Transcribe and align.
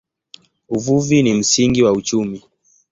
Uvuvi 0.69 1.23
ni 1.23 1.33
msingi 1.33 1.83
wa 1.83 1.91
uchumi. 1.91 2.43